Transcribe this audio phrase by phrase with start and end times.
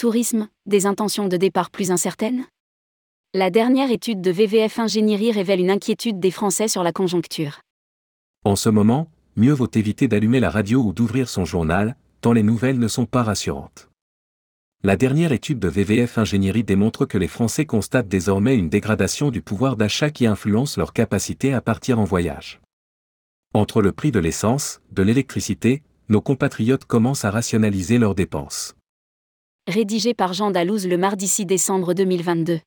[0.00, 2.46] Tourisme, des intentions de départ plus incertaines?
[3.34, 7.60] La dernière étude de VVF Ingénierie révèle une inquiétude des Français sur la conjoncture.
[8.46, 12.42] En ce moment, mieux vaut éviter d'allumer la radio ou d'ouvrir son journal, tant les
[12.42, 13.90] nouvelles ne sont pas rassurantes.
[14.82, 19.42] La dernière étude de VVF Ingénierie démontre que les Français constatent désormais une dégradation du
[19.42, 22.62] pouvoir d'achat qui influence leur capacité à partir en voyage.
[23.52, 28.76] Entre le prix de l'essence, de l'électricité, nos compatriotes commencent à rationaliser leurs dépenses.
[29.68, 32.60] Rédigé par Jean Dalouse le mardi 6 décembre 2022.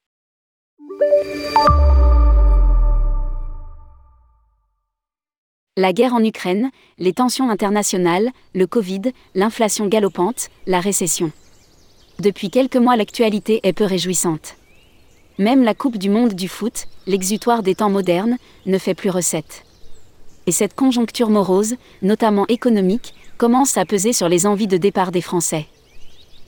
[5.75, 6.69] La guerre en Ukraine,
[6.99, 9.01] les tensions internationales, le Covid,
[9.33, 11.31] l'inflation galopante, la récession.
[12.19, 14.55] Depuis quelques mois, l'actualité est peu réjouissante.
[15.39, 19.65] Même la Coupe du Monde du foot, l'exutoire des temps modernes, ne fait plus recette.
[20.45, 25.21] Et cette conjoncture morose, notamment économique, commence à peser sur les envies de départ des
[25.21, 25.67] Français.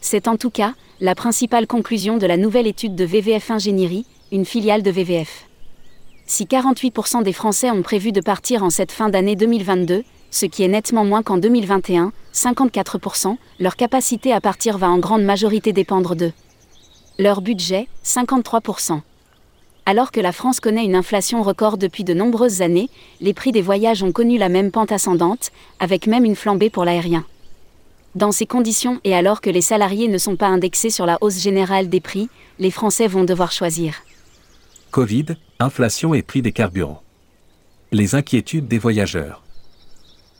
[0.07, 4.45] C'est en tout cas la principale conclusion de la nouvelle étude de VVF Ingénierie, une
[4.45, 5.47] filiale de VVF.
[6.27, 10.61] Si 48% des Français ont prévu de partir en cette fin d'année 2022, ce qui
[10.61, 16.15] est nettement moins qu'en 2021, 54%, leur capacité à partir va en grande majorité dépendre
[16.15, 16.33] d'eux.
[17.17, 18.99] Leur budget, 53%.
[19.87, 23.63] Alors que la France connaît une inflation record depuis de nombreuses années, les prix des
[23.63, 27.25] voyages ont connu la même pente ascendante, avec même une flambée pour l'aérien.
[28.15, 31.41] Dans ces conditions et alors que les salariés ne sont pas indexés sur la hausse
[31.41, 33.95] générale des prix, les Français vont devoir choisir.
[34.91, 35.25] Covid,
[35.59, 37.01] inflation et prix des carburants.
[37.91, 39.41] Les inquiétudes des voyageurs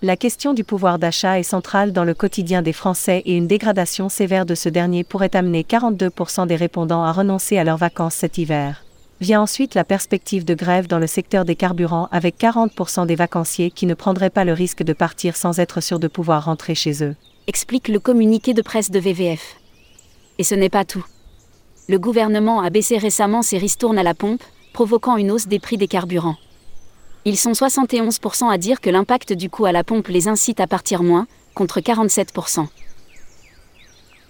[0.02, 4.08] la question du pouvoir d'achat est centrale dans le quotidien des Français et une dégradation
[4.08, 8.38] sévère de ce dernier pourrait amener 42% des répondants à renoncer à leurs vacances cet
[8.38, 8.84] hiver.
[9.22, 13.72] Vient ensuite la perspective de grève dans le secteur des carburants avec 40% des vacanciers
[13.72, 17.04] qui ne prendraient pas le risque de partir sans être sûrs de pouvoir rentrer chez
[17.04, 17.16] eux.
[17.48, 19.58] Explique le communiqué de presse de VVF.
[20.40, 21.06] Et ce n'est pas tout.
[21.88, 25.78] Le gouvernement a baissé récemment ses ristournes à la pompe, provoquant une hausse des prix
[25.78, 26.38] des carburants.
[27.24, 30.66] Ils sont 71% à dire que l'impact du coût à la pompe les incite à
[30.66, 32.68] partir moins, contre 47%.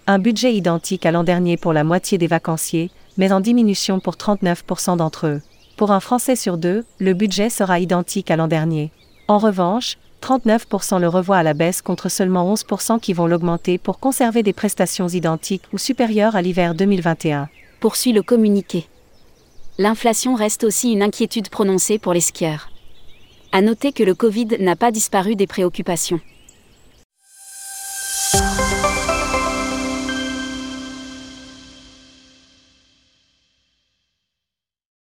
[0.08, 4.16] Un budget identique à l'an dernier pour la moitié des vacanciers, mais en diminution pour
[4.16, 5.42] 39% d'entre eux.
[5.78, 8.92] Pour un Français sur deux, le budget sera identique à l'an dernier.
[9.30, 14.00] En revanche, 39% le revoient à la baisse contre seulement 11% qui vont l'augmenter pour
[14.00, 17.48] conserver des prestations identiques ou supérieures à l'hiver 2021.
[17.80, 18.88] Poursuit le communiqué.
[19.78, 22.72] L'inflation reste aussi une inquiétude prononcée pour les skieurs.
[23.52, 26.20] À noter que le Covid n'a pas disparu des préoccupations.